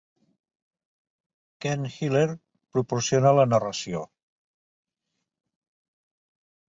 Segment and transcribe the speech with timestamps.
[1.65, 2.31] Ken Hiller
[2.77, 4.01] proporciona la narració.